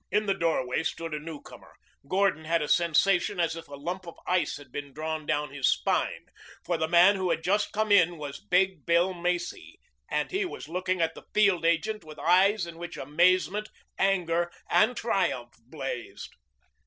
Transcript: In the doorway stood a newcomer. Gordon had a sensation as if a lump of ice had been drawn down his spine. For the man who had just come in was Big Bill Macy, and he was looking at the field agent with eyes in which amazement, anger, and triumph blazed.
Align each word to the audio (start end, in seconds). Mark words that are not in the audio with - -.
In 0.09 0.25
the 0.25 0.33
doorway 0.33 0.81
stood 0.81 1.13
a 1.13 1.19
newcomer. 1.19 1.75
Gordon 2.07 2.45
had 2.45 2.63
a 2.63 2.67
sensation 2.67 3.39
as 3.39 3.55
if 3.55 3.67
a 3.67 3.75
lump 3.75 4.07
of 4.07 4.15
ice 4.25 4.57
had 4.57 4.71
been 4.71 4.93
drawn 4.93 5.27
down 5.27 5.53
his 5.53 5.69
spine. 5.69 6.25
For 6.65 6.75
the 6.75 6.87
man 6.87 7.17
who 7.17 7.29
had 7.29 7.43
just 7.43 7.71
come 7.71 7.91
in 7.91 8.17
was 8.17 8.39
Big 8.43 8.83
Bill 8.87 9.13
Macy, 9.13 9.79
and 10.09 10.31
he 10.31 10.43
was 10.43 10.67
looking 10.67 11.01
at 11.01 11.13
the 11.13 11.27
field 11.35 11.65
agent 11.65 12.03
with 12.03 12.17
eyes 12.17 12.65
in 12.65 12.79
which 12.79 12.97
amazement, 12.97 13.69
anger, 13.99 14.51
and 14.71 14.97
triumph 14.97 15.53
blazed. 15.67 16.33